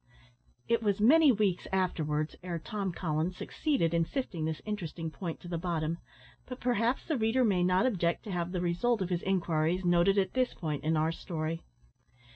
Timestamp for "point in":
10.55-10.97